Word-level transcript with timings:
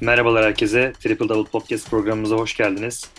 Merhabalar 0.00 0.44
herkese. 0.44 0.92
Triple 1.00 1.28
Double 1.28 1.50
Podcast 1.50 1.90
programımıza 1.90 2.36
hoş 2.36 2.56
geldiniz. 2.56 3.10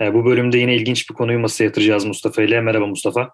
Ee, 0.00 0.14
bu 0.14 0.24
bölümde 0.24 0.58
yine 0.58 0.76
ilginç 0.76 1.10
bir 1.10 1.14
konuyu 1.14 1.38
masaya 1.38 1.64
yatıracağız 1.64 2.04
Mustafa 2.04 2.42
ile. 2.42 2.60
Merhaba 2.60 2.86
Mustafa. 2.86 3.30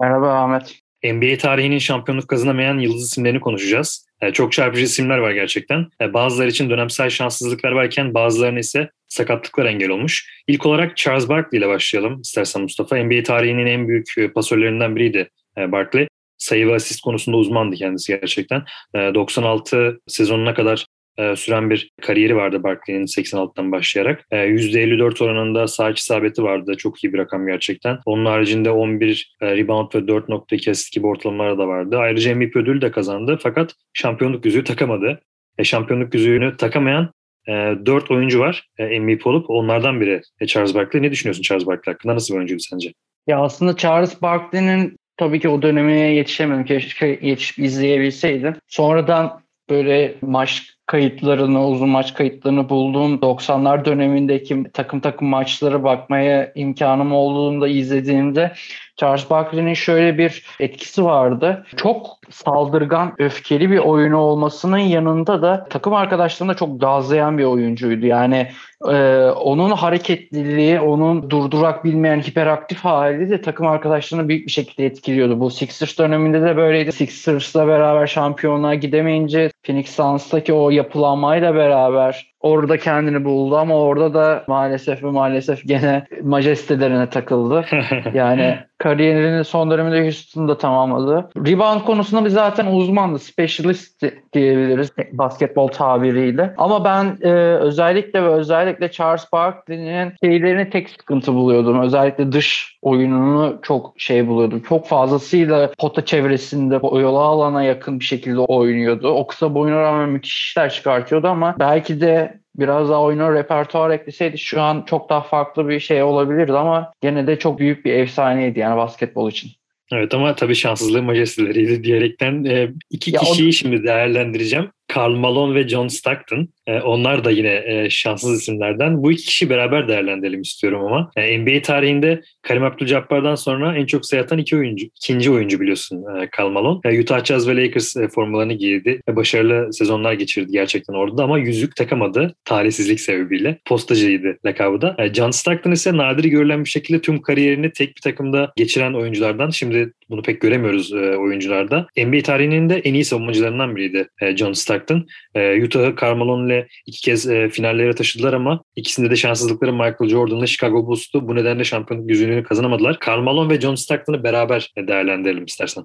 Merhaba 0.00 0.32
Ahmet. 0.32 0.78
NBA 1.04 1.38
tarihinin 1.38 1.78
şampiyonluk 1.78 2.28
kazanamayan 2.28 2.78
yıldız 2.78 3.02
isimlerini 3.02 3.40
konuşacağız. 3.40 4.06
Ee, 4.20 4.32
çok 4.32 4.52
çarpıcı 4.52 4.84
isimler 4.84 5.18
var 5.18 5.30
gerçekten. 5.30 5.86
Ee, 6.00 6.12
bazıları 6.12 6.48
için 6.48 6.70
dönemsel 6.70 7.10
şanssızlıklar 7.10 7.72
varken 7.72 8.14
bazılarına 8.14 8.58
ise 8.58 8.90
sakatlıklar 9.08 9.66
engel 9.66 9.90
olmuş. 9.90 10.42
İlk 10.46 10.66
olarak 10.66 10.96
Charles 10.96 11.28
Barkley 11.28 11.58
ile 11.58 11.68
başlayalım 11.68 12.20
istersen 12.20 12.62
Mustafa. 12.62 12.96
NBA 12.96 13.22
tarihinin 13.22 13.66
en 13.66 13.88
büyük 13.88 14.18
e, 14.18 14.32
pasörlerinden 14.32 14.96
biriydi 14.96 15.30
e, 15.58 15.72
Barkley 15.72 16.09
sayı 16.40 16.66
ve 16.66 16.74
asist 16.74 17.00
konusunda 17.00 17.36
uzmandı 17.36 17.76
kendisi 17.76 18.18
gerçekten. 18.20 18.62
96 18.94 20.00
sezonuna 20.06 20.54
kadar 20.54 20.86
e, 21.20 21.36
süren 21.36 21.70
bir 21.70 21.90
kariyeri 22.02 22.36
vardı 22.36 22.62
Barkley'nin 22.62 23.06
86'tan 23.06 23.72
başlayarak. 23.72 24.24
%54 24.32 25.20
e, 25.20 25.24
oranında 25.24 25.66
sağ 25.66 25.90
isabeti 25.90 26.42
vardı. 26.42 26.74
Çok 26.76 27.04
iyi 27.04 27.12
bir 27.12 27.18
rakam 27.18 27.46
gerçekten. 27.46 27.98
Onun 28.06 28.26
haricinde 28.26 28.70
11 28.70 29.36
e, 29.40 29.56
rebound 29.56 29.94
ve 29.94 29.98
4.2 29.98 30.70
asist 30.70 30.92
gibi 30.92 31.06
ortalamaları 31.06 31.58
da 31.58 31.68
vardı. 31.68 31.98
Ayrıca 31.98 32.34
MVP 32.34 32.56
ödülü 32.56 32.80
de 32.80 32.90
kazandı 32.90 33.38
fakat 33.42 33.74
şampiyonluk 33.92 34.44
yüzüğü 34.44 34.64
takamadı. 34.64 35.20
şampiyonluk 35.62 36.14
yüzüğünü 36.14 36.56
takamayan 36.56 37.12
e, 37.48 37.52
4 37.86 38.10
oyuncu 38.10 38.40
var 38.40 38.68
MVP 38.78 39.26
olup 39.26 39.50
onlardan 39.50 40.00
biri 40.00 40.20
Charles 40.46 40.74
Barkley. 40.74 41.02
Ne 41.02 41.10
düşünüyorsun 41.10 41.42
Charles 41.42 41.66
Barkley 41.66 41.94
hakkında? 41.94 42.14
Nasıl 42.14 42.34
bir 42.34 42.38
oyuncuydu 42.38 42.62
sence? 42.62 42.92
Ya 43.26 43.38
aslında 43.38 43.76
Charles 43.76 44.22
Barkley'nin 44.22 44.96
tabii 45.20 45.40
ki 45.40 45.48
o 45.48 45.62
döneme 45.62 45.92
yetişemedim. 45.92 46.64
Keşke 46.64 47.18
yetişip 47.22 47.58
izleyebilseydim. 47.58 48.56
Sonradan 48.68 49.40
böyle 49.70 50.14
maç 50.22 50.76
kayıtlarını, 50.86 51.66
uzun 51.68 51.88
maç 51.88 52.14
kayıtlarını 52.14 52.68
bulduğum 52.68 53.14
90'lar 53.14 53.84
dönemindeki 53.84 54.64
takım 54.72 55.00
takım 55.00 55.28
maçlara 55.28 55.84
bakmaya 55.84 56.52
imkanım 56.54 57.12
olduğunda 57.12 57.68
izlediğimde 57.68 58.52
Charles 59.00 59.30
Barkley'nin 59.30 59.74
şöyle 59.74 60.18
bir 60.18 60.44
etkisi 60.60 61.04
vardı. 61.04 61.66
Çok 61.76 62.06
saldırgan, 62.30 63.14
öfkeli 63.18 63.70
bir 63.70 63.78
oyunu 63.78 64.16
olmasının 64.16 64.78
yanında 64.78 65.42
da 65.42 65.66
takım 65.70 65.94
arkadaşlarına 65.94 66.54
çok 66.54 66.80
gazlayan 66.80 67.38
bir 67.38 67.44
oyuncuydu. 67.44 68.06
Yani 68.06 68.48
ee, 68.88 69.30
onun 69.36 69.70
hareketliliği, 69.70 70.80
onun 70.80 71.30
durdurak 71.30 71.84
bilmeyen 71.84 72.20
hiperaktif 72.20 72.78
hali 72.78 73.30
de 73.30 73.42
takım 73.42 73.66
arkadaşlarını 73.66 74.28
büyük 74.28 74.46
bir 74.46 74.52
şekilde 74.52 74.86
etkiliyordu. 74.86 75.40
Bu 75.40 75.50
Sixers 75.50 75.98
döneminde 75.98 76.42
de 76.42 76.56
böyleydi. 76.56 76.92
Sixers'la 76.92 77.66
beraber 77.66 78.06
şampiyonluğa 78.06 78.74
gidemeyince 78.74 79.50
Phoenix 79.62 79.90
Suns'taki 79.90 80.52
o 80.52 80.70
yapılanmayla 80.70 81.54
beraber 81.54 82.29
orada 82.40 82.78
kendini 82.78 83.24
buldu 83.24 83.56
ama 83.56 83.74
orada 83.74 84.14
da 84.14 84.44
maalesef 84.46 85.02
ve 85.02 85.10
maalesef 85.10 85.66
gene 85.66 86.06
majestelerine 86.22 87.10
takıldı. 87.10 87.64
yani 88.14 88.58
kariyerinin 88.78 89.42
son 89.42 89.70
döneminde 89.70 90.02
Houston'da 90.02 90.58
tamamladı. 90.58 91.28
Rebound 91.36 91.80
konusunda 91.80 92.24
bir 92.24 92.30
zaten 92.30 92.66
uzmandı. 92.66 93.18
Specialist 93.18 94.04
diyebiliriz 94.32 94.92
basketbol 95.12 95.68
tabiriyle. 95.68 96.54
Ama 96.56 96.84
ben 96.84 97.18
e, 97.22 97.30
özellikle 97.54 98.22
ve 98.22 98.28
özellikle 98.28 98.90
Charles 98.90 99.32
Barkley'nin 99.32 100.12
şeylerini 100.24 100.70
tek 100.70 100.90
sıkıntı 100.90 101.34
buluyordum. 101.34 101.80
Özellikle 101.80 102.32
dış 102.32 102.78
oyununu 102.82 103.58
çok 103.62 103.94
şey 103.96 104.26
buluyordum. 104.26 104.62
Çok 104.68 104.86
fazlasıyla 104.86 105.70
pota 105.78 106.04
çevresinde 106.04 106.78
o 106.78 107.00
yola 107.00 107.20
alana 107.20 107.62
yakın 107.62 108.00
bir 108.00 108.04
şekilde 108.04 108.40
oynuyordu. 108.40 109.08
O 109.08 109.26
kısa 109.26 109.54
boyuna 109.54 109.82
rağmen 109.82 110.08
müthiş 110.08 110.46
işler 110.46 110.70
çıkartıyordu 110.70 111.28
ama 111.28 111.56
belki 111.58 112.00
de 112.00 112.29
biraz 112.54 112.88
daha 112.88 113.02
oyuna 113.02 113.34
repertuar 113.34 113.90
ekleseydi 113.90 114.38
şu 114.38 114.60
an 114.60 114.84
çok 114.86 115.10
daha 115.10 115.20
farklı 115.20 115.68
bir 115.68 115.80
şey 115.80 116.02
olabilirdi 116.02 116.52
ama 116.52 116.92
gene 117.00 117.26
de 117.26 117.38
çok 117.38 117.58
büyük 117.58 117.84
bir 117.84 117.92
efsaneydi 117.92 118.58
yani 118.58 118.76
basketbol 118.76 119.30
için. 119.30 119.50
Evet 119.92 120.14
ama 120.14 120.34
tabii 120.34 120.54
şanssızlığı 120.54 121.02
majesteleriydi 121.02 121.84
diyerekten 121.84 122.44
e, 122.44 122.70
iki 122.90 123.14
ya 123.14 123.20
kişiyi 123.20 123.48
o... 123.48 123.52
şimdi 123.52 123.84
değerlendireceğim. 123.84 124.70
Karl 124.90 125.10
Malone 125.10 125.54
ve 125.54 125.68
John 125.68 125.88
Stockton. 125.88 126.48
E, 126.66 126.80
onlar 126.80 127.24
da 127.24 127.30
yine 127.30 127.62
e, 127.66 127.90
şanssız 127.90 128.40
isimlerden. 128.40 129.02
Bu 129.02 129.12
iki 129.12 129.24
kişi 129.24 129.50
beraber 129.50 129.88
değerlendirelim 129.88 130.40
istiyorum 130.40 130.84
ama. 130.84 131.10
E, 131.16 131.38
NBA 131.38 131.62
tarihinde 131.62 132.22
Karim 132.42 132.62
Abdul-Jabbar'dan 132.62 133.34
sonra 133.34 133.76
en 133.76 133.86
çok 133.86 134.06
sayı 134.06 134.22
atan 134.22 134.38
iki 134.38 134.56
oyuncu. 134.56 134.86
ikinci 134.86 135.30
oyuncu 135.30 135.60
biliyorsun 135.60 136.04
e, 136.20 136.28
Karl 136.30 136.48
Malone. 136.48 136.80
E, 136.84 137.00
Utah 137.00 137.24
Jazz 137.24 137.48
ve 137.48 137.64
Lakers 137.64 137.96
e, 137.96 138.08
formalarını 138.08 138.52
giydi. 138.52 139.00
E, 139.08 139.16
başarılı 139.16 139.72
sezonlar 139.72 140.12
geçirdi 140.12 140.52
gerçekten 140.52 140.94
orada 140.94 141.24
ama 141.24 141.38
yüzük 141.38 141.76
takamadı 141.76 142.34
talihsizlik 142.44 143.00
sebebiyle. 143.00 143.58
Postacıydı 143.64 144.36
lakabı 144.46 144.80
da. 144.80 144.96
E, 144.98 145.14
John 145.14 145.30
Stockton 145.30 145.70
ise 145.70 145.96
nadir 145.96 146.24
görülen 146.24 146.64
bir 146.64 146.70
şekilde 146.70 147.00
tüm 147.00 147.22
kariyerini 147.22 147.72
tek 147.72 147.96
bir 147.96 148.02
takımda 148.02 148.52
geçiren 148.56 148.92
oyunculardan. 148.94 149.50
Şimdi 149.50 149.92
bunu 150.10 150.22
pek 150.22 150.40
göremiyoruz 150.40 150.92
e, 150.92 151.16
oyuncularda. 151.16 151.86
NBA 151.96 152.22
tarihinin 152.22 152.68
de 152.68 152.78
en 152.78 152.94
iyi 152.94 153.04
savunmacılarından 153.04 153.76
biriydi 153.76 154.08
e, 154.20 154.36
John 154.36 154.52
Stockton. 154.52 155.06
E, 155.34 155.64
Utah'ı 155.64 155.96
Carmelo 156.00 156.46
ile 156.46 156.68
iki 156.86 157.00
kez 157.00 157.30
e, 157.30 157.48
finallere 157.48 157.94
taşıdılar 157.94 158.32
ama 158.32 158.62
ikisinde 158.76 159.10
de 159.10 159.16
şanssızlıkları 159.16 159.72
Michael 159.72 160.08
Jordan'la 160.08 160.46
Chicago 160.46 160.86
Bulls'tu. 160.86 161.28
Bu 161.28 161.34
nedenle 161.34 161.64
şampiyonluk 161.64 162.10
yüzüğünü 162.10 162.42
kazanamadılar. 162.42 162.98
Carmelo 163.06 163.50
ve 163.50 163.60
John 163.60 163.74
Stockton'ı 163.74 164.24
beraber 164.24 164.72
değerlendirelim 164.76 165.44
istersen. 165.44 165.84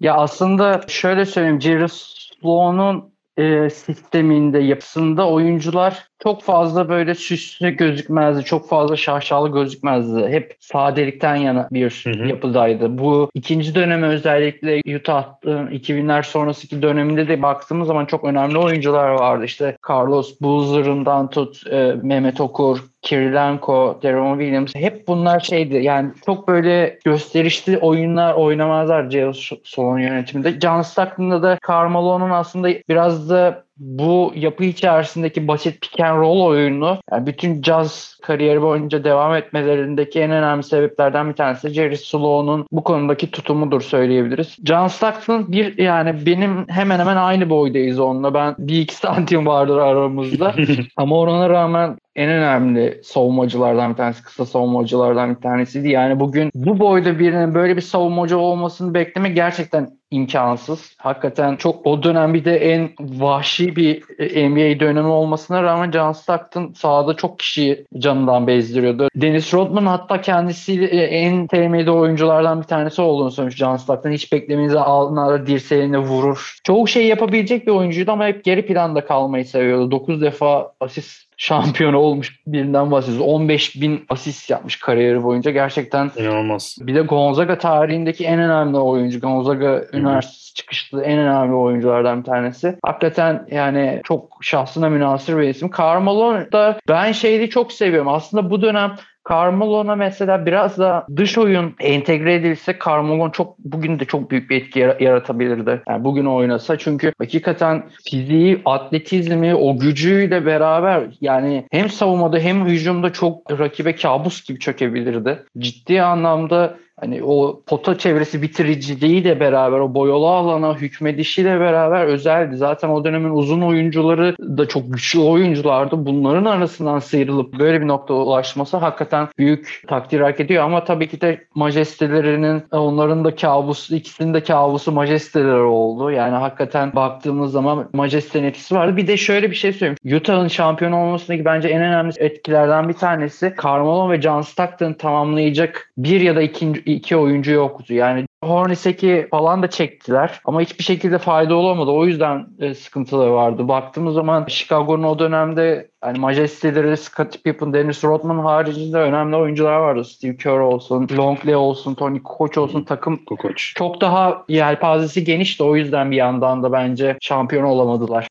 Ya 0.00 0.14
aslında 0.14 0.80
şöyle 0.88 1.26
söyleyeyim. 1.26 1.60
Jerry 1.60 1.86
Sloan'un 1.88 3.16
e, 3.38 3.70
sisteminde, 3.70 4.58
yapısında 4.58 5.28
oyuncular 5.28 6.04
çok 6.22 6.42
fazla 6.42 6.88
böyle 6.88 7.14
süslü 7.14 7.70
gözükmezdi. 7.70 8.44
Çok 8.44 8.68
fazla 8.68 8.96
şaşalı 8.96 9.52
gözükmezdi. 9.52 10.28
Hep 10.28 10.56
sadelikten 10.60 11.36
yana 11.36 11.68
bir 11.72 12.02
hı 12.04 12.10
hı. 12.10 12.28
yapıdaydı. 12.28 12.98
Bu 12.98 13.30
ikinci 13.34 13.74
döneme 13.74 14.06
özellikle 14.06 14.96
Utah'ın 14.96 15.66
2000'ler 15.66 16.22
sonrasındaki 16.22 16.82
döneminde 16.82 17.28
de 17.28 17.42
baktığımız 17.42 17.86
zaman 17.86 18.06
çok 18.06 18.24
önemli 18.24 18.58
oyuncular 18.58 19.08
vardı. 19.08 19.44
İşte 19.44 19.76
Carlos 19.90 20.40
Boozer'ından 20.40 21.30
tut 21.30 21.66
e, 21.72 21.94
Mehmet 22.02 22.40
Okur, 22.40 22.84
Kirilenko, 23.02 24.00
Deron 24.02 24.38
Williams 24.38 24.74
hep 24.74 25.08
bunlar 25.08 25.40
şeydi 25.40 25.76
yani 25.76 26.10
çok 26.26 26.48
böyle 26.48 26.98
gösterişli 27.04 27.78
oyunlar 27.78 28.34
oynamazlar 28.34 29.10
Jales 29.10 29.50
Solon 29.64 29.98
yönetiminde. 29.98 30.60
John 30.60 30.82
Stockton'da 30.82 31.42
da 31.42 31.58
Carmelo'nun 31.68 32.30
aslında 32.30 32.68
biraz 32.88 33.30
da 33.30 33.65
bu 33.76 34.32
yapı 34.34 34.64
içerisindeki 34.64 35.48
basit 35.48 35.80
pick 35.80 36.00
and 36.00 36.18
roll 36.18 36.40
oyunu 36.40 36.98
yani 37.12 37.26
bütün 37.26 37.62
jazz 37.62 38.18
kariyeri 38.22 38.62
boyunca 38.62 39.04
devam 39.04 39.34
etmelerindeki 39.34 40.20
en 40.20 40.30
önemli 40.30 40.62
sebeplerden 40.62 41.28
bir 41.28 41.34
tanesi 41.34 41.68
Jerry 41.68 41.96
Sloan'un 41.96 42.66
bu 42.72 42.84
konudaki 42.84 43.30
tutumudur 43.30 43.80
söyleyebiliriz. 43.80 44.56
John 44.64 44.86
Stockton 44.86 45.52
bir 45.52 45.78
yani 45.78 46.26
benim 46.26 46.68
hemen 46.68 46.98
hemen 46.98 47.16
aynı 47.16 47.50
boydayız 47.50 47.98
onunla. 47.98 48.34
Ben 48.34 48.54
bir 48.58 48.80
iki 48.80 48.94
santim 48.94 49.46
vardır 49.46 49.76
aramızda. 49.76 50.54
Ama 50.96 51.16
ona 51.16 51.50
rağmen 51.50 51.96
en 52.16 52.30
önemli 52.30 53.00
savunmacılardan 53.04 53.90
bir 53.90 53.96
tanesi, 53.96 54.22
kısa 54.22 54.46
savunmacılardan 54.46 55.36
bir 55.36 55.40
tanesiydi. 55.40 55.88
Yani 55.88 56.20
bugün 56.20 56.50
bu 56.54 56.78
boyda 56.78 57.18
birinin 57.18 57.54
böyle 57.54 57.76
bir 57.76 57.80
savunmacı 57.80 58.38
olmasını 58.38 58.94
beklemek 58.94 59.36
gerçekten 59.36 59.88
imkansız. 60.10 60.96
Hakikaten 60.98 61.56
çok 61.56 61.86
o 61.86 62.02
dönem 62.02 62.34
bir 62.34 62.44
de 62.44 62.56
en 62.56 62.90
vahşi 63.00 63.76
bir 63.76 64.02
e, 64.18 64.48
NBA 64.50 64.80
dönemi 64.80 65.08
olmasına 65.08 65.62
rağmen 65.62 65.90
John 65.90 66.12
Stockton 66.12 66.72
sahada 66.72 67.14
çok 67.14 67.38
kişiyi 67.38 67.84
canından 67.98 68.46
bezdiriyordu. 68.46 69.08
Dennis 69.16 69.54
Rodman 69.54 69.86
hatta 69.86 70.20
kendisi 70.20 70.84
e, 70.84 70.96
en 70.96 71.46
sevmediği 71.46 71.90
oyunculardan 71.90 72.60
bir 72.60 72.66
tanesi 72.66 73.02
olduğunu 73.02 73.30
söylemiş 73.30 73.56
John 73.56 73.76
Stockton. 73.76 74.10
Hiç 74.10 74.32
beklemenize 74.32 74.80
alınlara 74.80 75.46
dirseğine 75.46 75.98
vurur. 75.98 76.58
Çoğu 76.64 76.86
şey 76.86 77.06
yapabilecek 77.06 77.66
bir 77.66 77.72
oyuncuydu 77.72 78.12
ama 78.12 78.26
hep 78.26 78.44
geri 78.44 78.66
planda 78.66 79.04
kalmayı 79.04 79.44
seviyordu. 79.44 79.90
9 79.90 80.22
defa 80.22 80.72
asist 80.80 81.26
şampiyonu 81.36 81.96
olmuş 81.96 82.40
birinden 82.46 82.90
bahsediyoruz. 82.90 83.26
15 83.26 83.80
bin 83.80 84.04
asist 84.08 84.50
yapmış 84.50 84.76
kariyeri 84.76 85.22
boyunca. 85.22 85.50
Gerçekten 85.50 86.10
inanılmaz. 86.16 86.76
Bir 86.80 86.94
de 86.94 87.00
Gonzaga 87.00 87.58
tarihindeki 87.58 88.24
en 88.24 88.38
önemli 88.38 88.76
oyuncu. 88.76 89.20
Gonzaga. 89.20 89.84
Üniversitesi 90.00 90.54
çıkışlı 90.54 91.02
en 91.02 91.18
önemli 91.18 91.54
oyunculardan 91.54 92.18
bir 92.18 92.24
tanesi. 92.24 92.78
Hakikaten 92.82 93.46
yani 93.50 94.00
çok 94.04 94.38
şahsına 94.40 94.88
münasır 94.88 95.38
bir 95.38 95.48
isim. 95.48 95.70
Carmelo 95.78 96.52
da 96.52 96.78
ben 96.88 97.12
şeyi 97.12 97.50
çok 97.50 97.72
seviyorum. 97.72 98.08
Aslında 98.08 98.50
bu 98.50 98.62
dönem 98.62 98.96
Carmelo'na 99.28 99.96
mesela 99.96 100.46
biraz 100.46 100.78
da 100.78 101.06
dış 101.16 101.38
oyun 101.38 101.74
entegre 101.80 102.34
edilse 102.34 102.78
Carmelo 102.86 103.32
çok 103.32 103.58
bugün 103.58 103.98
de 104.00 104.04
çok 104.04 104.30
büyük 104.30 104.50
bir 104.50 104.56
etki 104.56 104.78
yaratabilirdi. 105.00 105.82
Yani 105.88 106.04
bugün 106.04 106.26
oynasa 106.26 106.78
çünkü 106.78 107.12
hakikaten 107.18 107.82
fiziği, 108.10 108.62
atletizmi, 108.64 109.54
o 109.54 109.78
gücüyle 109.78 110.46
beraber 110.46 111.02
yani 111.20 111.66
hem 111.70 111.88
savunmada 111.88 112.38
hem 112.38 112.66
hücumda 112.66 113.12
çok 113.12 113.58
rakibe 113.58 113.94
kabus 113.94 114.44
gibi 114.44 114.58
çökebilirdi. 114.58 115.42
Ciddi 115.58 116.02
anlamda 116.02 116.76
hani 117.00 117.22
o 117.24 117.62
pota 117.66 117.98
çevresi 117.98 118.42
bitiriciliğiyle 118.42 119.40
beraber 119.40 119.78
o 119.78 119.94
boyalı 119.94 120.28
alana 120.28 120.74
hükmedişiyle 120.74 121.60
beraber 121.60 122.04
özeldi. 122.04 122.56
Zaten 122.56 122.88
o 122.88 123.04
dönemin 123.04 123.30
uzun 123.30 123.62
oyuncuları 123.62 124.36
da 124.38 124.68
çok 124.68 124.92
güçlü 124.92 125.20
oyunculardı. 125.20 126.06
Bunların 126.06 126.44
arasından 126.44 126.98
sıyrılıp 126.98 127.58
böyle 127.58 127.80
bir 127.80 127.88
noktaya 127.88 128.14
ulaşması 128.14 128.76
hakikaten 128.76 129.28
büyük 129.38 129.82
takdir 129.88 130.20
hak 130.20 130.40
ediyor. 130.40 130.64
Ama 130.64 130.84
tabii 130.84 131.08
ki 131.08 131.20
de 131.20 131.44
majestelerinin 131.54 132.62
onların 132.72 133.24
da 133.24 133.34
kabusu, 133.34 133.94
ikisinin 133.94 134.34
de 134.34 134.42
kabusu 134.42 134.92
majesteleri 134.92 135.62
oldu. 135.62 136.10
Yani 136.10 136.34
hakikaten 136.34 136.92
baktığımız 136.94 137.52
zaman 137.52 137.88
majestenin 137.92 138.48
etkisi 138.48 138.74
vardı. 138.74 138.96
Bir 138.96 139.06
de 139.06 139.16
şöyle 139.16 139.50
bir 139.50 139.56
şey 139.56 139.72
söyleyeyim. 139.72 140.16
Utah'ın 140.16 140.48
şampiyon 140.48 140.92
olmasındaki 140.92 141.44
bence 141.44 141.68
en 141.68 141.82
önemli 141.82 142.12
etkilerden 142.18 142.88
bir 142.88 142.94
tanesi 142.94 143.54
Carmelo 143.62 144.10
ve 144.10 144.22
John 144.22 144.40
Stockton 144.40 144.92
tamamlayacak 144.92 145.92
bir 145.98 146.20
ya 146.20 146.36
da 146.36 146.42
ikinci 146.42 146.85
iki 146.86 147.16
oyuncu 147.16 147.52
yoktu. 147.52 147.94
Yani 147.94 148.26
Hornacek'i 148.44 149.28
falan 149.30 149.62
da 149.62 149.70
çektiler 149.70 150.40
ama 150.44 150.60
hiçbir 150.60 150.84
şekilde 150.84 151.18
fayda 151.18 151.54
olamadı. 151.54 151.90
O 151.90 152.06
yüzden 152.06 152.46
e, 152.58 152.74
sıkıntıları 152.74 153.32
vardı. 153.32 153.68
Baktığımız 153.68 154.14
zaman 154.14 154.44
Chicago'nun 154.48 155.02
o 155.02 155.18
dönemde 155.18 155.90
yani 156.04 156.18
majesteleri 156.18 156.96
Scottie 156.96 157.42
Pippen, 157.42 157.72
Dennis 157.72 158.04
Rodman 158.04 158.38
haricinde 158.38 158.98
önemli 158.98 159.36
oyuncular 159.36 159.76
vardı. 159.76 160.04
Steve 160.04 160.36
Kerr 160.36 160.58
olsun, 160.58 161.08
Longley 161.16 161.56
olsun, 161.56 161.94
Tony 161.94 162.22
Kukoc 162.22 162.60
olsun 162.60 162.84
takım 162.84 163.24
Kukoc. 163.24 163.54
çok 163.74 164.00
daha 164.00 164.44
yelpazesi 164.48 165.24
genişti. 165.24 165.62
O 165.62 165.76
yüzden 165.76 166.10
bir 166.10 166.16
yandan 166.16 166.62
da 166.62 166.72
bence 166.72 167.16
şampiyon 167.20 167.64
olamadılar. 167.64 168.28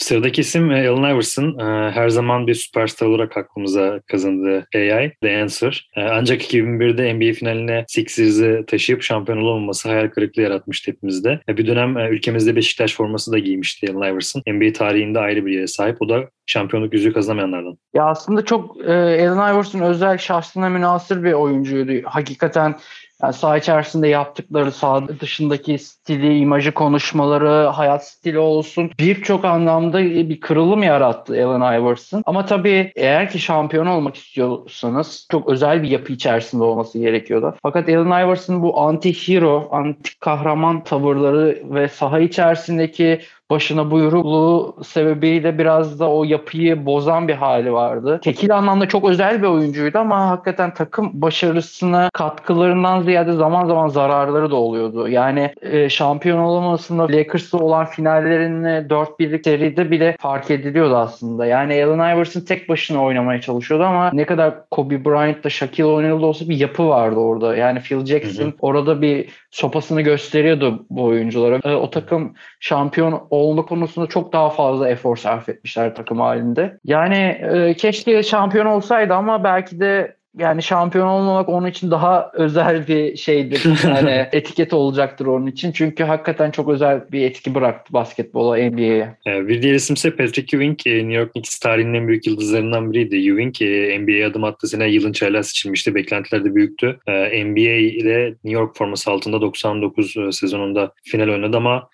Sıradaki 0.00 0.40
isim 0.40 0.70
e, 0.70 0.88
Allen 0.88 1.14
Iverson. 1.14 1.58
E, 1.58 1.90
her 1.90 2.08
zaman 2.08 2.46
bir 2.46 2.54
süperstar 2.54 3.06
olarak 3.06 3.36
aklımıza 3.36 4.00
kazandı 4.00 4.66
AI, 4.74 5.12
The 5.22 5.42
Answer. 5.42 5.90
E, 5.96 6.02
ancak 6.02 6.42
2001'de 6.42 7.14
NBA 7.14 7.32
finaline 7.32 7.84
Sixers'ı 7.88 8.64
taşıyıp 8.66 9.02
şampiyon 9.02 9.38
olamaması 9.38 9.88
hayal 9.88 10.08
kırıklığı 10.08 10.42
yaratmıştı 10.42 10.90
hepimizde. 10.90 11.40
Bir 11.48 11.66
dönem 11.66 11.96
ülkemizde 11.96 12.56
Beşiktaş 12.56 12.94
forması 12.94 13.32
da 13.32 13.38
giymişti 13.38 13.92
Allen 13.94 14.12
Iverson. 14.12 14.42
NBA 14.46 14.72
tarihinde 14.72 15.18
ayrı 15.18 15.46
bir 15.46 15.52
yere 15.52 15.66
sahip. 15.66 15.96
O 16.02 16.08
da 16.08 16.28
şampiyonluk 16.46 16.94
yüzüğü 16.94 17.12
kazanamayanlardan. 17.12 17.78
Ya 17.94 18.04
aslında 18.04 18.44
çok 18.44 18.76
Allen 18.86 19.54
Iverson 19.54 19.80
özel 19.80 20.18
şahsına 20.18 20.68
münasır 20.68 21.24
bir 21.24 21.32
oyuncuydu. 21.32 21.92
Hakikaten 22.04 22.74
yani 23.22 23.32
saha 23.32 23.56
içerisinde 23.56 24.08
yaptıkları, 24.08 24.72
saha 24.72 25.08
dışındaki 25.20 25.78
stili, 25.78 26.38
imajı, 26.38 26.72
konuşmaları, 26.72 27.66
hayat 27.66 28.06
stili 28.06 28.38
olsun 28.38 28.90
birçok 29.00 29.44
anlamda 29.44 30.00
bir 30.02 30.40
kırılım 30.40 30.82
yarattı 30.82 31.32
Allen 31.32 31.80
Iverson. 31.80 32.22
Ama 32.26 32.46
tabii 32.46 32.92
eğer 32.96 33.30
ki 33.30 33.38
şampiyon 33.38 33.86
olmak 33.86 34.16
istiyorsanız 34.16 35.26
çok 35.30 35.48
özel 35.48 35.82
bir 35.82 35.88
yapı 35.88 36.12
içerisinde 36.12 36.64
olması 36.64 36.98
gerekiyordu. 36.98 37.54
Fakat 37.62 37.88
Allen 37.88 38.26
Iverson 38.26 38.62
bu 38.62 38.70
anti-hero, 38.70 39.68
anti-kahraman 39.70 40.84
tavırları 40.84 41.62
ve 41.64 41.88
saha 41.88 42.18
içerisindeki 42.18 43.20
başına 43.50 43.90
buyrukluğu 43.90 44.76
sebebiyle 44.84 45.58
biraz 45.58 46.00
da 46.00 46.10
o 46.10 46.24
yapıyı 46.24 46.86
bozan 46.86 47.28
bir 47.28 47.34
hali 47.34 47.72
vardı. 47.72 48.20
Tekil 48.22 48.56
anlamda 48.56 48.88
çok 48.88 49.04
özel 49.04 49.42
bir 49.42 49.48
oyuncuydu 49.48 49.98
ama 49.98 50.28
hakikaten 50.28 50.74
takım 50.74 51.10
başarısına 51.14 52.10
katkılarından 52.12 53.02
ziyade 53.02 53.32
zaman 53.32 53.66
zaman 53.66 53.88
zararları 53.88 54.50
da 54.50 54.56
oluyordu. 54.56 55.08
Yani 55.08 55.54
e, 55.62 55.88
şampiyon 55.88 56.38
olamasında 56.38 57.02
Lakers'la 57.02 57.58
olan 57.58 57.86
finallerini 57.86 58.68
4-1'lik 58.68 59.44
seride 59.44 59.90
bile 59.90 60.16
fark 60.20 60.50
ediliyordu 60.50 60.96
aslında. 60.96 61.46
Yani 61.46 61.84
Allen 61.84 62.16
Iverson 62.16 62.40
tek 62.40 62.68
başına 62.68 63.04
oynamaya 63.04 63.40
çalışıyordu 63.40 63.84
ama 63.84 64.10
ne 64.12 64.26
kadar 64.26 64.54
Kobe 64.70 65.04
Bryant 65.04 65.44
da 65.44 65.50
Shaquille 65.50 65.84
O'Neal 65.84 66.22
da 66.22 66.26
olsa 66.26 66.48
bir 66.48 66.56
yapı 66.56 66.88
vardı 66.88 67.16
orada. 67.16 67.56
Yani 67.56 67.80
Phil 67.80 68.06
Jackson 68.06 68.44
hı 68.44 68.48
hı. 68.48 68.52
orada 68.60 69.02
bir 69.02 69.28
sopasını 69.50 70.00
gösteriyordu 70.00 70.86
bu 70.90 71.04
oyunculara. 71.04 71.60
E, 71.64 71.74
o 71.74 71.90
takım 71.90 72.34
şampiyon 72.60 73.22
olma 73.40 73.64
konusunda 73.64 74.06
çok 74.08 74.32
daha 74.32 74.50
fazla 74.50 74.88
efor 74.88 75.16
sarf 75.16 75.48
etmişler 75.48 75.94
takım 75.94 76.20
halinde. 76.20 76.78
Yani 76.84 77.16
e, 77.52 77.74
keşke 77.74 78.22
şampiyon 78.22 78.66
olsaydı 78.66 79.14
ama 79.14 79.44
belki 79.44 79.80
de 79.80 80.20
yani 80.38 80.62
şampiyon 80.62 81.06
olmamak 81.06 81.48
onun 81.48 81.66
için 81.66 81.90
daha 81.90 82.30
özel 82.34 82.88
bir 82.88 83.16
şeydir. 83.16 83.62
Yani 83.84 84.28
etiket 84.32 84.72
olacaktır 84.72 85.26
onun 85.26 85.46
için. 85.46 85.72
Çünkü 85.72 86.04
hakikaten 86.04 86.50
çok 86.50 86.68
özel 86.68 87.12
bir 87.12 87.22
etki 87.22 87.54
bıraktı 87.54 87.92
basketbola, 87.92 88.56
NBA'ye. 88.56 89.16
Bir 89.26 89.62
diğer 89.62 89.74
isim 89.74 89.94
ise 89.94 90.16
Patrick 90.16 90.56
Ewing. 90.56 90.86
E, 90.86 90.98
New 90.98 91.12
York 91.12 91.32
Knicks 91.32 91.58
tarihinin 91.58 91.94
en 91.94 92.08
büyük 92.08 92.26
yıldızlarından 92.26 92.92
biriydi. 92.92 93.16
Ewing 93.16 93.62
e, 93.62 93.98
NBA'ye 94.00 94.26
adım 94.26 94.44
attığı 94.44 94.68
sene 94.68 94.88
yılın 94.88 95.12
çaylağı 95.12 95.44
seçilmişti. 95.44 95.94
Beklentiler 95.94 96.44
de 96.44 96.54
büyüktü. 96.54 96.98
E, 97.06 97.44
NBA 97.44 97.60
ile 97.60 98.28
New 98.28 98.60
York 98.60 98.76
forması 98.76 99.10
altında 99.10 99.40
99 99.40 100.14
sezonunda 100.30 100.92
final 101.04 101.28
oynadı 101.28 101.56
ama 101.56 101.88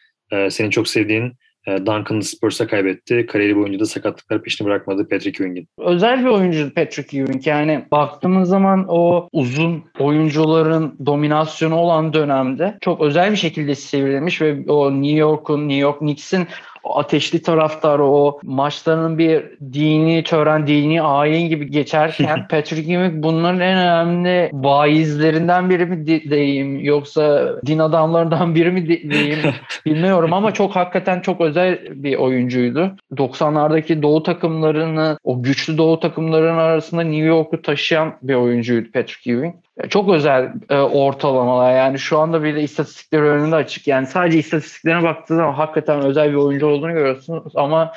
senin 0.51 0.71
çok 0.71 0.89
sevdiğin 0.89 1.33
e, 1.67 1.87
Duncan 1.87 2.21
Spurs'a 2.21 2.67
kaybetti. 2.67 3.27
Kariyeri 3.27 3.57
boyunca 3.57 3.81
da 3.81 3.87
sakatlıklar 3.87 4.43
peşini 4.43 4.67
bırakmadı 4.67 5.09
Patrick 5.09 5.45
Ewing'in. 5.45 5.69
Özel 5.79 6.25
bir 6.25 6.31
oyuncu 6.31 6.75
Patrick 6.75 7.19
Ewing. 7.19 7.47
Yani 7.47 7.85
baktığımız 7.91 8.49
zaman 8.49 8.85
o 8.89 9.29
uzun 9.33 9.85
oyuncuların 9.99 10.97
dominasyonu 11.07 11.75
olan 11.75 12.13
dönemde 12.13 12.79
çok 12.81 13.01
özel 13.01 13.31
bir 13.31 13.37
şekilde 13.37 13.75
sivrilmiş 13.75 14.43
ve 14.43 14.65
o 14.69 14.93
New 14.93 15.19
York'un, 15.19 15.61
New 15.61 15.81
York 15.81 15.99
Knicks'in 15.99 16.47
ateşli 16.95 17.43
taraftarı 17.43 18.05
o 18.05 18.41
maçlarının 18.43 19.19
bir 19.19 19.45
dini 19.73 20.25
tören, 20.25 20.67
dini 20.67 21.03
ayin 21.03 21.49
gibi 21.49 21.71
geçerken 21.71 22.49
Patrick 22.51 22.93
Ewing 22.93 23.23
bunların 23.25 23.61
en 23.61 23.79
önemli 23.79 24.51
vaizlerinden 24.53 25.71
biri 25.71 25.87
mi 25.87 26.07
diyeyim 26.07 26.81
yoksa 26.81 27.57
din 27.67 27.79
adamlarından 27.79 28.55
biri 28.55 28.71
mi 28.71 28.89
diyeyim 29.11 29.39
bilmiyorum 29.87 30.33
ama 30.33 30.53
çok 30.53 30.77
hakikaten 30.77 31.21
çok 31.21 31.41
özel 31.41 31.79
bir 31.91 32.17
oyuncuydu. 32.17 32.97
90'lardaki 33.13 34.03
doğu 34.03 34.23
takımlarını 34.23 35.19
o 35.25 35.43
güçlü 35.43 35.79
doğu 35.79 36.01
takımlarının 36.01 36.59
arasında 36.59 37.03
New 37.03 37.27
York'u 37.27 37.63
taşıyan 37.63 38.15
bir 38.23 38.35
oyuncuydu 38.35 38.93
Patrick 38.93 39.33
Ewing. 39.33 39.55
Çok 39.89 40.09
özel 40.09 40.53
e, 40.69 40.79
ortalamalar 40.79 41.77
yani 41.77 41.99
şu 41.99 42.19
anda 42.19 42.43
bile 42.43 42.63
istatistikler 42.63 43.23
önünde 43.23 43.57
açık. 43.57 43.87
Yani 43.87 44.07
sadece 44.07 44.39
istatistiklerine 44.39 45.03
baktığınız 45.03 45.39
zaman 45.41 45.53
hakikaten 45.53 46.01
özel 46.03 46.31
bir 46.31 46.37
oyuncu 46.37 46.67
olduğunu 46.67 46.93
görüyorsunuz 46.93 47.53
ama 47.57 47.93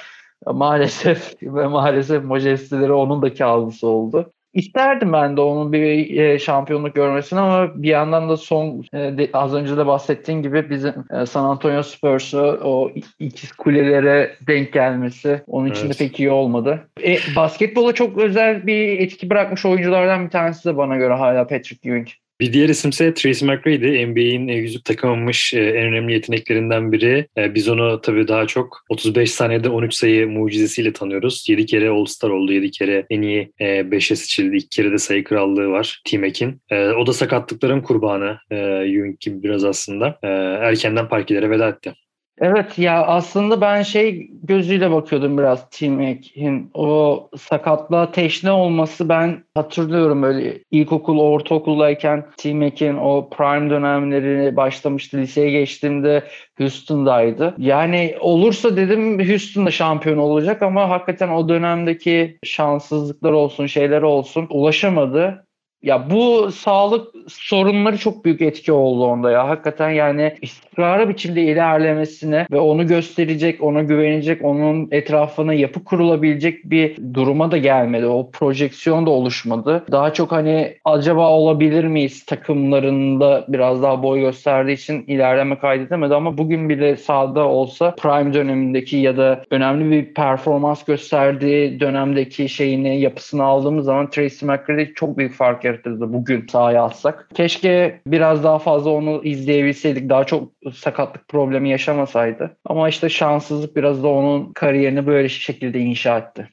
maalesef 0.45 1.33
ve 1.43 1.67
maalesef 1.67 2.23
majesteleri 2.23 2.91
onun 2.93 3.21
da 3.21 3.33
kabusu 3.33 3.87
oldu. 3.87 4.33
İsterdim 4.53 5.13
ben 5.13 5.37
de 5.37 5.41
onun 5.41 5.73
bir 5.73 6.17
e, 6.17 6.39
şampiyonluk 6.39 6.95
görmesini 6.95 7.39
ama 7.39 7.83
bir 7.83 7.89
yandan 7.89 8.29
da 8.29 8.37
son 8.37 8.83
e, 8.93 9.29
az 9.33 9.53
önce 9.53 9.77
de 9.77 9.85
bahsettiğim 9.85 10.43
gibi 10.43 10.69
bizim 10.69 10.93
e, 11.11 11.25
San 11.25 11.43
Antonio 11.43 11.83
Spurs'u 11.83 12.59
o 12.63 12.91
ikiz 13.19 13.51
kulelere 13.51 14.35
denk 14.47 14.73
gelmesi 14.73 15.41
onun 15.47 15.69
için 15.71 15.85
evet. 15.85 15.99
de 15.99 16.05
pek 16.05 16.19
iyi 16.19 16.31
olmadı. 16.31 16.87
E, 17.03 17.17
basketbola 17.35 17.93
çok 17.93 18.17
özel 18.17 18.67
bir 18.67 18.99
etki 18.99 19.29
bırakmış 19.29 19.65
oyunculardan 19.65 20.25
bir 20.25 20.29
tanesi 20.29 20.69
de 20.69 20.77
bana 20.77 20.97
göre 20.97 21.13
hala 21.13 21.47
Patrick 21.47 21.89
Ewing. 21.89 22.07
Bir 22.39 22.53
diğer 22.53 22.69
isimse 22.69 23.13
Tracy 23.13 23.45
McGrady. 23.45 24.05
NBA'in 24.05 24.47
e, 24.47 24.55
yüzük 24.55 24.85
takamamış 24.85 25.53
e, 25.53 25.59
en 25.59 25.85
önemli 25.85 26.13
yeteneklerinden 26.13 26.91
biri. 26.91 27.27
E, 27.37 27.55
biz 27.55 27.69
onu 27.69 28.01
tabii 28.01 28.27
daha 28.27 28.47
çok 28.47 28.85
35 28.89 29.31
saniyede 29.31 29.69
13 29.69 29.93
sayı 29.93 30.27
mucizesiyle 30.27 30.93
tanıyoruz. 30.93 31.45
7 31.49 31.65
kere 31.65 31.89
All-Star 31.89 32.29
oldu. 32.29 32.53
7 32.53 32.71
kere 32.71 33.05
en 33.09 33.21
iyi 33.21 33.51
5'e 33.59 34.15
seçildi. 34.15 34.55
2 34.55 34.69
kere 34.69 34.91
de 34.91 34.97
sayı 34.97 35.23
krallığı 35.23 35.67
var 35.67 36.01
T-Mac'in. 36.05 36.61
O 36.71 37.07
da 37.07 37.13
sakatlıkların 37.13 37.81
kurbanı. 37.81 38.37
Ewing 38.51 39.19
gibi 39.19 39.43
biraz 39.43 39.63
aslında. 39.63 40.19
Erkenden 40.61 41.09
parkelere 41.09 41.49
veda 41.49 41.69
etti. 41.69 41.93
Evet 42.41 42.79
ya 42.79 43.05
aslında 43.05 43.61
ben 43.61 43.81
şey 43.81 44.29
gözüyle 44.43 44.91
bakıyordum 44.91 45.37
biraz 45.37 45.69
T-Mac'in 45.69 46.71
o 46.73 47.29
sakatlığa 47.37 48.11
teşne 48.11 48.51
olması 48.51 49.09
ben 49.09 49.43
hatırlıyorum 49.55 50.23
böyle 50.23 50.59
ilkokul 50.71 51.19
ortaokuldayken 51.19 52.25
T-Mac'in 52.37 52.97
o 52.97 53.29
prime 53.29 53.69
dönemleri 53.69 54.55
başlamıştı 54.55 55.17
liseye 55.17 55.51
geçtiğimde 55.51 56.23
Houston'daydı. 56.57 57.55
Yani 57.57 58.15
olursa 58.19 58.77
dedim 58.77 59.29
Houston'da 59.29 59.71
şampiyon 59.71 60.17
olacak 60.17 60.61
ama 60.61 60.89
hakikaten 60.89 61.29
o 61.29 61.49
dönemdeki 61.49 62.39
şanssızlıklar 62.43 63.31
olsun 63.31 63.65
şeyler 63.65 64.01
olsun 64.01 64.47
ulaşamadı. 64.49 65.45
Ya 65.81 66.09
bu 66.09 66.51
sağlık 66.51 67.18
sorunları 67.29 67.97
çok 67.97 68.25
büyük 68.25 68.41
etki 68.41 68.71
oldu 68.71 69.05
onda 69.05 69.31
ya. 69.31 69.49
Hakikaten 69.49 69.89
yani 69.89 70.33
istikrarlı 70.41 71.09
biçimde 71.09 71.41
ilerlemesine 71.41 72.47
ve 72.51 72.59
onu 72.59 72.87
gösterecek, 72.87 73.63
ona 73.63 73.83
güvenecek, 73.83 74.45
onun 74.45 74.87
etrafına 74.91 75.53
yapı 75.53 75.83
kurulabilecek 75.83 76.69
bir 76.69 77.13
duruma 77.13 77.51
da 77.51 77.57
gelmedi. 77.57 78.05
O 78.05 78.31
projeksiyon 78.31 79.05
da 79.05 79.09
oluşmadı. 79.09 79.83
Daha 79.91 80.13
çok 80.13 80.31
hani 80.31 80.73
acaba 80.85 81.29
olabilir 81.29 81.83
miyiz 81.83 82.25
takımlarında 82.25 83.45
biraz 83.47 83.83
daha 83.83 84.03
boy 84.03 84.19
gösterdiği 84.19 84.73
için 84.73 85.03
ilerleme 85.07 85.59
kaydedemedi 85.59 86.15
ama 86.15 86.37
bugün 86.37 86.69
bile 86.69 86.95
sahada 86.95 87.47
olsa 87.47 87.95
prime 87.95 88.33
dönemindeki 88.33 88.97
ya 88.97 89.17
da 89.17 89.43
önemli 89.51 89.91
bir 89.91 90.13
performans 90.13 90.83
gösterdiği 90.83 91.79
dönemdeki 91.79 92.49
şeyini, 92.49 92.99
yapısını 93.01 93.43
aldığımız 93.43 93.85
zaman 93.85 94.09
Tracy 94.09 94.45
McGrady 94.45 94.93
çok 94.93 95.17
büyük 95.17 95.33
fark 95.33 95.63
yaratırdı 95.63 96.13
bugün 96.13 96.47
sahaya 96.47 96.83
atsak. 96.83 97.18
Keşke 97.33 98.01
biraz 98.07 98.43
daha 98.43 98.59
fazla 98.59 98.89
onu 98.89 99.21
izleyebilseydik. 99.23 100.09
Daha 100.09 100.23
çok 100.23 100.51
sakatlık 100.73 101.27
problemi 101.27 101.69
yaşamasaydı. 101.69 102.57
Ama 102.65 102.89
işte 102.89 103.09
şanssızlık 103.09 103.75
biraz 103.75 104.03
da 104.03 104.07
onun 104.07 104.53
kariyerini 104.53 105.07
böyle 105.07 105.29
şekilde 105.29 105.79
inşa 105.79 106.17
etti. 106.17 106.49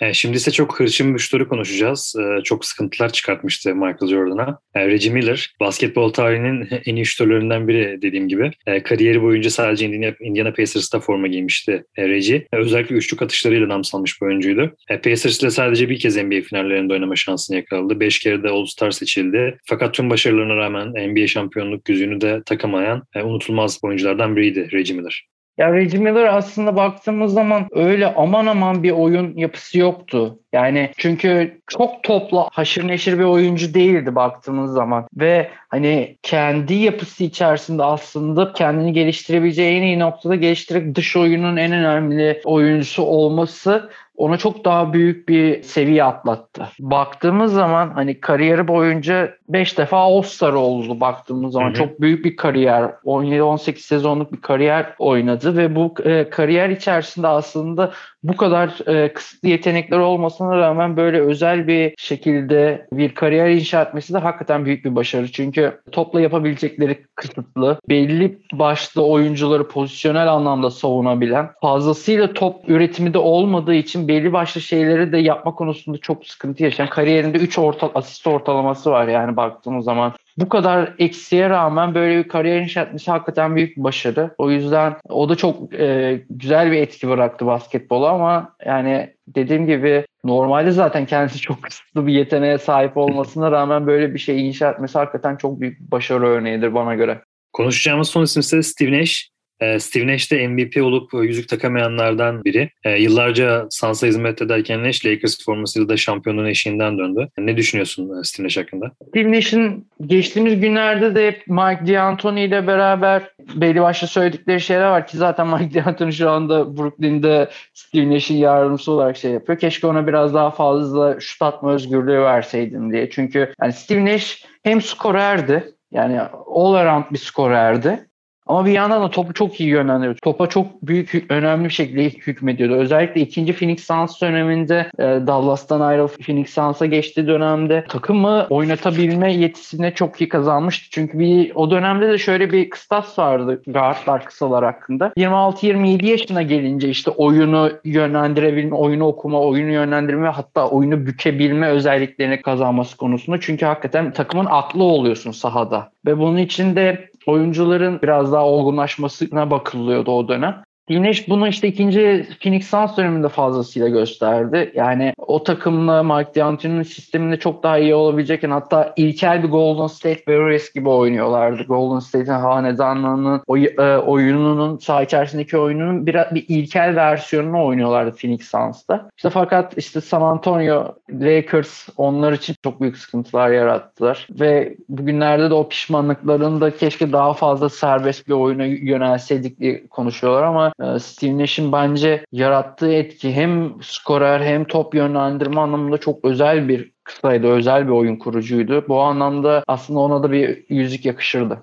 E, 0.00 0.14
şimdi 0.14 0.36
ise 0.36 0.50
çok 0.50 0.80
hırçın 0.80 1.16
story 1.16 1.48
konuşacağız. 1.48 2.14
E, 2.20 2.42
çok 2.42 2.64
sıkıntılar 2.64 3.12
çıkartmıştı 3.12 3.74
Michael 3.74 4.08
Jordan'a. 4.08 4.58
E, 4.74 4.86
Reggie 4.86 5.12
Miller, 5.12 5.54
basketbol 5.60 6.12
tarihinin 6.12 6.68
en 6.86 6.96
iyi 6.96 7.06
şutörlerinden 7.06 7.68
biri 7.68 8.02
dediğim 8.02 8.28
gibi. 8.28 8.50
Kariyeri 8.84 9.22
boyunca 9.22 9.50
sadece 9.50 9.86
Indiana 10.20 10.52
Pacers'ta 10.52 11.00
forma 11.00 11.26
giymişti 11.26 11.84
Reggie. 11.98 12.46
Özellikle 12.52 12.96
üçlük 12.96 13.22
atışlarıyla 13.22 13.68
nam 13.68 13.84
salmış 13.84 14.22
bir 14.22 14.26
oyuncuydu. 14.26 14.76
Pacers 14.88 15.42
ile 15.42 15.50
sadece 15.50 15.88
bir 15.88 15.98
kez 15.98 16.16
NBA 16.16 16.40
finallerinde 16.40 16.92
oynama 16.92 17.16
şansını 17.16 17.56
yakaladı. 17.56 18.00
Beş 18.00 18.18
kere 18.18 18.42
de 18.42 18.48
All-Star 18.48 18.90
seçildi. 18.90 19.58
Fakat 19.64 19.94
tüm 19.94 20.10
başarılarına 20.10 20.56
rağmen 20.56 20.88
NBA 20.88 21.26
şampiyonluk 21.26 21.88
yüzüğünü 21.88 22.20
de 22.20 22.42
takamayan 22.46 23.02
unutulmaz 23.24 23.78
oyunculardan 23.82 24.36
biriydi 24.36 24.68
Reggie 24.72 24.96
Miller. 24.96 25.26
Ya 25.58 25.72
Reggie 25.72 26.00
Miller 26.00 26.24
aslında 26.24 26.76
baktığımız 26.76 27.32
zaman 27.32 27.66
öyle 27.70 28.14
aman 28.14 28.46
aman 28.46 28.82
bir 28.82 28.90
oyun 28.90 29.36
yapısı 29.36 29.78
yoktu. 29.78 30.38
Yani 30.52 30.90
çünkü 30.96 31.60
çok 31.66 32.02
topla 32.02 32.48
haşır 32.52 32.88
neşir 32.88 33.18
bir 33.18 33.24
oyuncu 33.24 33.74
değildi 33.74 34.14
baktığımız 34.14 34.72
zaman. 34.72 35.06
Ve 35.16 35.50
hani 35.68 36.16
kendi 36.22 36.74
yapısı 36.74 37.24
içerisinde 37.24 37.82
aslında 37.82 38.52
kendini 38.52 38.92
geliştirebileceği 38.92 39.78
en 39.78 39.82
iyi 39.82 39.98
noktada 39.98 40.34
geliştirip 40.34 40.94
dış 40.94 41.16
oyunun 41.16 41.56
en 41.56 41.72
önemli 41.72 42.40
oyuncusu 42.44 43.02
olması 43.02 43.90
ona 44.16 44.36
çok 44.36 44.64
daha 44.64 44.92
büyük 44.92 45.28
bir 45.28 45.62
seviye 45.62 46.04
atlattı. 46.04 46.68
Baktığımız 46.78 47.52
zaman 47.52 47.90
hani 47.90 48.20
kariyeri 48.20 48.68
boyunca 48.68 49.34
5 49.48 49.78
defa 49.78 49.96
All-Star 49.96 50.52
oldu 50.52 51.00
baktığımız 51.00 51.52
zaman. 51.52 51.68
Hı 51.68 51.70
hı. 51.70 51.74
Çok 51.74 52.00
büyük 52.00 52.24
bir 52.24 52.36
kariyer. 52.36 52.82
17-18 53.04 53.78
sezonluk 53.78 54.32
bir 54.32 54.40
kariyer 54.40 54.94
oynadı 54.98 55.56
ve 55.56 55.76
bu 55.76 55.94
e, 56.04 56.30
kariyer 56.30 56.68
içerisinde 56.68 57.26
aslında 57.26 57.92
bu 58.22 58.36
kadar 58.36 58.88
e, 58.88 59.12
kısıtlı 59.12 59.48
yetenekler 59.48 59.98
olmasına 59.98 60.56
rağmen 60.56 60.96
böyle 60.96 61.20
özel 61.20 61.66
bir 61.66 61.94
şekilde 61.98 62.86
bir 62.92 63.14
kariyer 63.14 63.50
inşa 63.50 63.82
etmesi 63.82 64.14
de 64.14 64.18
hakikaten 64.18 64.64
büyük 64.64 64.84
bir 64.84 64.96
başarı. 64.96 65.32
Çünkü 65.32 65.80
topla 65.92 66.20
yapabilecekleri 66.20 67.06
kısıtlı. 67.14 67.78
Belli 67.88 68.38
başlı 68.52 69.06
oyuncuları 69.06 69.68
pozisyonel 69.68 70.32
anlamda 70.32 70.70
savunabilen, 70.70 71.50
fazlasıyla 71.60 72.32
top 72.32 72.68
üretimi 72.68 73.14
de 73.14 73.18
olmadığı 73.18 73.74
için 73.74 74.08
belli 74.08 74.32
başlı 74.32 74.60
şeyleri 74.60 75.12
de 75.12 75.18
yapma 75.18 75.54
konusunda 75.54 75.98
çok 75.98 76.26
sıkıntı 76.26 76.62
yaşayan. 76.62 76.88
Kariyerinde 76.88 77.38
3 77.38 77.58
orta, 77.58 77.90
asist 77.94 78.26
ortalaması 78.26 78.90
var 78.90 79.08
yani 79.08 79.35
baktığımız 79.36 79.84
zaman 79.84 80.12
bu 80.38 80.48
kadar 80.48 80.94
eksiğe 80.98 81.50
rağmen 81.50 81.94
böyle 81.94 82.18
bir 82.18 82.28
kariyer 82.28 82.60
inşa 82.60 82.82
etmesi 82.82 83.10
hakikaten 83.10 83.56
büyük 83.56 83.76
bir 83.76 83.84
başarı. 83.84 84.34
O 84.38 84.50
yüzden 84.50 84.96
o 85.08 85.28
da 85.28 85.36
çok 85.36 85.74
e, 85.74 86.20
güzel 86.30 86.72
bir 86.72 86.76
etki 86.76 87.08
bıraktı 87.08 87.46
basketbola 87.46 88.10
ama 88.10 88.56
yani 88.66 89.14
dediğim 89.28 89.66
gibi 89.66 90.06
normalde 90.24 90.70
zaten 90.70 91.06
kendisi 91.06 91.38
çok 91.40 91.62
kısıtlı 91.62 92.06
bir 92.06 92.12
yeteneğe 92.12 92.58
sahip 92.58 92.96
olmasına 92.96 93.50
rağmen 93.50 93.86
böyle 93.86 94.14
bir 94.14 94.18
şey 94.18 94.48
inşa 94.48 94.70
etmesi 94.70 94.98
hakikaten 94.98 95.36
çok 95.36 95.60
büyük 95.60 95.80
başarı 95.80 96.26
örneğidir 96.26 96.74
bana 96.74 96.94
göre. 96.94 97.22
Konuşacağımız 97.52 98.08
son 98.08 98.22
isim 98.22 98.40
ise 98.40 98.62
Steve 98.62 99.00
Nash. 99.00 99.35
E, 99.60 99.78
Steve 99.78 100.06
Nash 100.06 100.32
de 100.32 100.48
MVP 100.48 100.82
olup 100.82 101.10
yüzük 101.14 101.48
takamayanlardan 101.48 102.44
biri. 102.44 102.70
E, 102.84 102.90
yıllarca 102.90 103.66
Sansa 103.70 104.06
hizmet 104.06 104.42
ederken 104.42 104.84
Nash 104.84 105.06
Lakers 105.06 105.44
formasıyla 105.44 105.88
da 105.88 105.96
şampiyonluğun 105.96 106.46
eşiğinden 106.46 106.98
döndü. 106.98 107.28
Ne 107.38 107.56
düşünüyorsun 107.56 108.20
e, 108.20 108.24
Steve 108.24 108.46
Nash 108.46 108.56
hakkında? 108.56 108.92
Steve 109.08 109.32
Nash'in 109.32 109.88
geçtiğimiz 110.06 110.60
günlerde 110.60 111.14
de 111.14 111.26
hep 111.26 111.46
Mike 111.46 111.94
D'Antoni 111.94 112.44
ile 112.44 112.66
beraber 112.66 113.30
belli 113.54 113.80
başlı 113.80 114.06
söyledikleri 114.06 114.60
şeyler 114.60 114.90
var 114.90 115.06
ki 115.06 115.16
zaten 115.16 115.46
Mike 115.58 115.84
D'Antoni 115.84 116.12
şu 116.12 116.30
anda 116.30 116.76
Brooklyn'de 116.76 117.50
Steve 117.74 118.10
Nash'in 118.10 118.36
yardımcısı 118.36 118.92
olarak 118.92 119.16
şey 119.16 119.30
yapıyor. 119.30 119.58
Keşke 119.58 119.86
ona 119.86 120.06
biraz 120.06 120.34
daha 120.34 120.50
fazla 120.50 121.20
şut 121.20 121.42
atma 121.42 121.72
özgürlüğü 121.72 122.20
verseydim 122.20 122.92
diye. 122.92 123.10
Çünkü 123.10 123.52
yani 123.62 123.72
Steve 123.72 124.04
Nash 124.04 124.44
hem 124.62 124.82
skorerdi 124.82 125.76
yani 125.92 126.20
all 126.46 126.74
around 126.74 127.04
bir 127.12 127.18
skorerdi 127.18 128.05
ama 128.46 128.66
bir 128.66 128.72
yandan 128.72 129.02
da 129.02 129.10
topu 129.10 129.32
çok 129.32 129.60
iyi 129.60 129.68
yönlendiriyor. 129.68 130.16
Topa 130.22 130.46
çok 130.46 130.82
büyük, 130.82 131.24
önemli 131.28 131.64
bir 131.64 131.70
şekilde 131.70 132.04
hükmediyordu. 132.04 132.74
Özellikle 132.74 133.20
ikinci 133.20 133.52
Phoenix 133.52 133.84
Suns 133.84 134.20
döneminde 134.22 134.90
e, 134.98 135.02
Dallas'tan 135.02 135.80
ayrılıp 135.80 136.24
Phoenix 136.26 136.50
Suns'a 136.50 136.86
geçtiği 136.86 137.26
dönemde 137.26 137.84
takımı 137.88 138.46
oynatabilme 138.50 139.32
yetisine 139.32 139.94
çok 139.94 140.20
iyi 140.20 140.28
kazanmıştı. 140.28 140.88
Çünkü 140.90 141.18
bir 141.18 141.52
o 141.54 141.70
dönemde 141.70 142.08
de 142.08 142.18
şöyle 142.18 142.52
bir 142.52 142.70
kıstas 142.70 143.18
vardı 143.18 143.62
guardlar 143.66 144.24
kısalar 144.24 144.64
hakkında. 144.64 145.12
26-27 145.16 146.06
yaşına 146.06 146.42
gelince 146.42 146.88
işte 146.88 147.10
oyunu 147.10 147.70
yönlendirebilme, 147.84 148.76
oyunu 148.76 149.06
okuma, 149.06 149.40
oyunu 149.40 149.70
yönlendirme 149.70 150.28
hatta 150.28 150.68
oyunu 150.68 151.06
bükebilme 151.06 151.68
özelliklerini 151.68 152.42
kazanması 152.42 152.96
konusunda. 152.96 153.40
Çünkü 153.40 153.66
hakikaten 153.66 154.12
takımın 154.12 154.46
aklı 154.50 154.84
oluyorsun 154.84 155.30
sahada. 155.30 155.90
Ve 156.06 156.18
bunun 156.18 156.36
için 156.36 156.76
de 156.76 157.08
oyuncuların 157.26 158.02
biraz 158.02 158.32
daha 158.32 158.46
olgunlaşmasına 158.46 159.50
bakılıyordu 159.50 160.10
o 160.12 160.28
dönem. 160.28 160.65
Güneş 160.88 161.28
bunu 161.28 161.48
işte 161.48 161.68
ikinci 161.68 162.26
Phoenix 162.42 162.66
Suns 162.66 162.96
döneminde 162.96 163.28
fazlasıyla 163.28 163.88
gösterdi. 163.88 164.72
Yani 164.74 165.12
o 165.18 165.42
takımla 165.42 166.02
Mike 166.02 166.34
D'Antoni'nin 166.34 166.82
sisteminde 166.82 167.38
çok 167.38 167.62
daha 167.62 167.78
iyi 167.78 167.94
olabilecekken 167.94 168.50
hatta 168.50 168.92
ilkel 168.96 169.42
bir 169.42 169.48
Golden 169.48 169.86
State 169.86 170.16
Warriors 170.16 170.72
gibi 170.72 170.88
oynuyorlardı. 170.88 171.62
Golden 171.62 171.98
State'in 171.98 172.38
hanedanlığının 172.38 173.42
oy, 173.46 173.64
e, 173.78 173.96
oyununun 173.96 174.78
saha 174.78 175.02
içerisindeki 175.02 175.58
oyununun 175.58 176.06
bir, 176.06 176.14
bir 176.14 176.44
ilkel 176.48 176.96
versiyonunu 176.96 177.66
oynuyorlardı 177.66 178.16
Phoenix 178.16 178.48
Suns'ta. 178.48 179.10
İşte 179.16 179.30
fakat 179.30 179.78
işte 179.78 180.00
San 180.00 180.22
Antonio 180.22 180.94
Lakers 181.10 181.88
onlar 181.96 182.32
için 182.32 182.56
çok 182.64 182.80
büyük 182.80 182.96
sıkıntılar 182.96 183.50
yarattılar. 183.50 184.26
Ve 184.30 184.76
bugünlerde 184.88 185.50
de 185.50 185.54
o 185.54 185.68
pişmanlıklarını 185.68 186.60
da 186.60 186.76
keşke 186.76 187.12
daha 187.12 187.32
fazla 187.32 187.68
serbest 187.68 188.28
bir 188.28 188.32
oyuna 188.32 188.64
yönelseydik 188.64 189.60
diye 189.60 189.86
konuşuyorlar 189.86 190.42
ama 190.42 190.72
Steve 191.00 191.38
Nash'in 191.38 191.72
bence 191.72 192.24
yarattığı 192.32 192.92
etki 192.92 193.32
hem 193.32 193.82
skorer 193.82 194.40
hem 194.40 194.64
top 194.64 194.94
yönlendirme 194.94 195.60
anlamında 195.60 195.98
çok 195.98 196.24
özel 196.24 196.68
bir 196.68 196.92
kısaydı, 197.04 197.46
özel 197.46 197.86
bir 197.86 197.92
oyun 197.92 198.16
kurucuydu. 198.16 198.84
Bu 198.88 199.00
anlamda 199.00 199.64
aslında 199.66 200.00
ona 200.00 200.22
da 200.22 200.32
bir 200.32 200.64
yüzük 200.68 201.04
yakışırdı. 201.04 201.62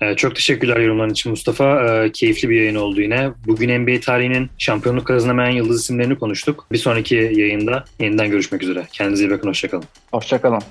Ee, 0.00 0.16
çok 0.16 0.36
teşekkürler 0.36 0.76
yorumların 0.76 1.10
için 1.10 1.30
Mustafa. 1.30 1.86
Ee, 1.86 2.12
keyifli 2.12 2.48
bir 2.48 2.56
yayın 2.56 2.74
oldu 2.74 3.00
yine. 3.00 3.30
Bugün 3.46 3.80
NBA 3.80 4.00
tarihinin 4.00 4.50
şampiyonluk 4.58 5.06
kazanamayan 5.06 5.50
yıldız 5.50 5.80
isimlerini 5.80 6.18
konuştuk. 6.18 6.66
Bir 6.72 6.78
sonraki 6.78 7.14
yayında 7.14 7.84
yeniden 7.98 8.30
görüşmek 8.30 8.62
üzere. 8.62 8.86
Kendinize 8.92 9.24
iyi 9.24 9.30
bakın, 9.30 9.48
hoşçakalın. 9.48 9.84
Hoşçakalın. 10.12 10.62